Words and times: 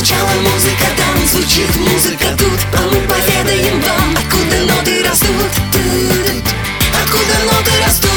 Звучала 0.00 0.32
музыка 0.40 0.86
там, 0.96 1.26
звучит 1.26 1.76
музыка. 1.76 2.24
Тут 2.38 2.58
А 2.72 2.80
мы 2.86 2.96
поведаем 3.06 3.82
вам, 3.82 4.16
откуда 4.16 4.64
ноты 4.64 5.02
растут? 5.02 5.50
Откуда 7.04 7.34
ноты 7.44 7.72
растут? 7.84 8.08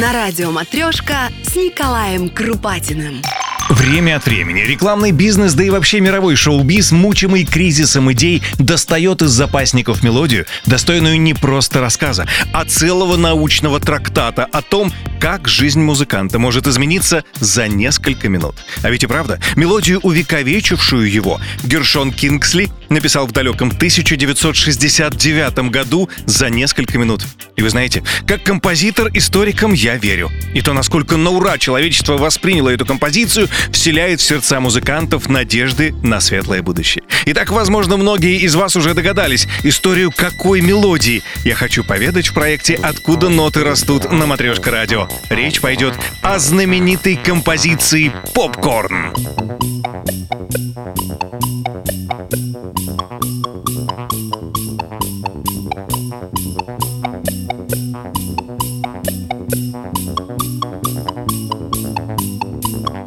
На 0.00 0.12
радио 0.12 0.52
«Матрешка» 0.52 1.32
с 1.42 1.56
Николаем 1.56 2.28
Крупатиным. 2.28 3.20
Время 3.68 4.16
от 4.16 4.26
времени 4.26 4.60
рекламный 4.60 5.10
бизнес, 5.10 5.54
да 5.54 5.64
и 5.64 5.70
вообще 5.70 6.00
мировой 6.00 6.36
шоу-биз, 6.36 6.92
мучимый 6.92 7.44
кризисом 7.44 8.12
идей, 8.12 8.42
достает 8.58 9.22
из 9.22 9.30
запасников 9.30 10.04
мелодию, 10.04 10.46
достойную 10.66 11.20
не 11.20 11.34
просто 11.34 11.80
рассказа, 11.80 12.28
а 12.52 12.64
целого 12.64 13.16
научного 13.16 13.80
трактата 13.80 14.44
о 14.44 14.62
том, 14.62 14.92
как 15.20 15.48
жизнь 15.48 15.80
музыканта 15.80 16.38
может 16.38 16.68
измениться 16.68 17.24
за 17.40 17.66
несколько 17.66 18.28
минут. 18.28 18.54
А 18.82 18.90
ведь 18.90 19.02
и 19.02 19.06
правда, 19.06 19.40
мелодию, 19.56 19.98
увековечившую 20.00 21.10
его, 21.10 21.40
Гершон 21.64 22.12
Кингсли 22.12 22.70
написал 22.88 23.26
в 23.26 23.32
далеком 23.32 23.68
1969 23.68 25.70
году 25.70 26.08
за 26.26 26.50
несколько 26.50 26.98
минут. 26.98 27.26
И 27.56 27.62
вы 27.62 27.70
знаете, 27.70 28.04
как 28.26 28.44
композитор 28.44 29.10
историкам 29.14 29.72
я 29.72 29.96
верю. 29.96 30.30
И 30.54 30.60
то, 30.60 30.72
насколько 30.72 31.16
на 31.16 31.30
ура 31.30 31.58
человечество 31.58 32.16
восприняло 32.16 32.68
эту 32.68 32.86
композицию, 32.86 33.48
вселяет 33.70 34.20
в 34.20 34.24
сердца 34.24 34.60
музыкантов 34.60 35.28
надежды 35.28 35.94
на 36.02 36.20
светлое 36.20 36.62
будущее. 36.62 37.04
Итак, 37.26 37.50
возможно, 37.50 37.96
многие 37.96 38.36
из 38.38 38.54
вас 38.54 38.76
уже 38.76 38.94
догадались, 38.94 39.48
историю 39.62 40.12
какой 40.14 40.60
мелодии 40.60 41.22
я 41.44 41.54
хочу 41.54 41.84
поведать 41.84 42.28
в 42.28 42.34
проекте 42.34 42.74
«Откуда 42.74 43.28
ноты 43.28 43.64
растут» 43.64 44.10
на 44.10 44.26
Матрешка 44.26 44.70
Радио. 44.70 45.08
Речь 45.30 45.60
пойдет 45.60 45.94
о 46.22 46.38
знаменитой 46.38 47.16
композиции 47.16 48.12
«Попкорн». 48.34 49.12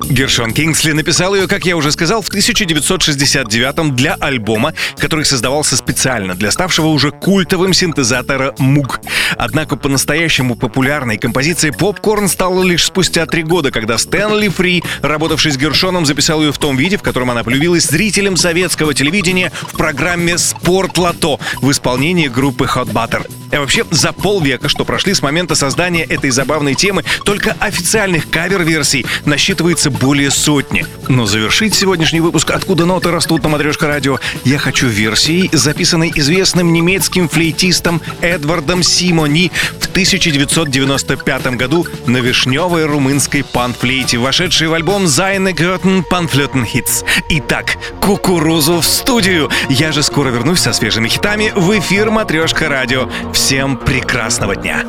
Гершон 0.09 0.53
Кингсли 0.53 0.91
написал 0.91 1.35
ее, 1.35 1.47
как 1.47 1.65
я 1.65 1.77
уже 1.77 1.91
сказал, 1.91 2.21
в 2.23 2.29
1969 2.29 3.95
для 3.95 4.15
альбома, 4.15 4.73
который 4.97 5.23
создавался 5.23 5.77
специально 5.77 6.33
для 6.33 6.51
ставшего 6.51 6.87
уже 6.87 7.11
культовым 7.11 7.73
синтезатора 7.73 8.53
Moog. 8.59 8.99
Однако 9.37 9.75
по-настоящему 9.75 10.55
популярной 10.55 11.17
композицией 11.17 11.73
«Попкорн» 11.73 12.27
стала 12.27 12.63
лишь 12.63 12.85
спустя 12.85 13.27
три 13.27 13.43
года, 13.43 13.71
когда 13.71 13.97
Стэнли 13.97 14.49
Фри, 14.49 14.83
работавший 15.01 15.51
с 15.51 15.57
Гершоном, 15.57 16.05
записал 16.05 16.41
ее 16.41 16.51
в 16.51 16.57
том 16.57 16.75
виде, 16.75 16.97
в 16.97 17.03
котором 17.03 17.29
она 17.29 17.43
полюбилась 17.43 17.85
зрителям 17.85 18.35
советского 18.35 18.93
телевидения 18.93 19.51
в 19.61 19.77
программе 19.77 20.37
«Спорт 20.37 20.97
Лото» 20.97 21.39
в 21.61 21.69
исполнении 21.69 22.27
группы 22.27 22.65
Hot 22.65 22.91
Butter. 22.91 23.25
А 23.51 23.59
вообще, 23.59 23.85
за 23.89 24.13
полвека, 24.13 24.69
что 24.69 24.85
прошли 24.85 25.13
с 25.13 25.21
момента 25.21 25.55
создания 25.55 26.03
этой 26.03 26.29
забавной 26.29 26.75
темы, 26.75 27.03
только 27.25 27.55
официальных 27.59 28.29
кавер-версий 28.29 29.05
насчитывается 29.25 29.89
более 29.89 30.31
сотни. 30.31 30.85
Но 31.07 31.25
завершить 31.25 31.73
сегодняшний 31.73 32.21
выпуск 32.21 32.51
«Откуда 32.51 32.85
ноты 32.85 33.11
растут» 33.11 33.43
на 33.43 33.49
Матрешка 33.49 33.87
Радио 33.87 34.19
я 34.45 34.57
хочу 34.57 34.87
версией, 34.87 35.49
записанной 35.51 36.11
известным 36.15 36.71
немецким 36.71 37.27
флейтистом 37.27 38.01
Эдвардом 38.21 38.83
Симони 38.83 39.51
в 39.79 39.88
1995 39.99 41.57
году 41.57 41.85
на 42.05 42.17
вишневой 42.19 42.85
румынской 42.85 43.43
панфлейте, 43.43 44.17
вошедшей 44.17 44.69
в 44.69 44.73
альбом 44.73 45.07
«Зайне 45.07 45.51
Гётен 45.51 46.05
Панфлетен 46.05 46.63
Хитс». 46.63 47.03
Итак, 47.27 47.77
кукурузу 47.99 48.79
в 48.79 48.85
студию! 48.85 49.49
Я 49.67 49.91
же 49.91 50.01
скоро 50.01 50.29
вернусь 50.29 50.61
со 50.61 50.71
свежими 50.71 51.09
хитами 51.09 51.51
в 51.53 51.77
эфир 51.77 52.11
Матрешка 52.11 52.69
Радио. 52.69 53.09
Всем 53.33 53.75
прекрасного 53.75 54.55
дня! 54.55 54.85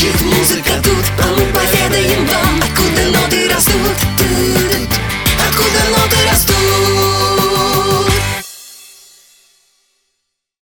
Звучит 0.00 0.22
музыка 0.22 0.89